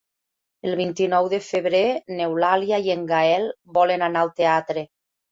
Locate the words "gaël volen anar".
3.11-4.23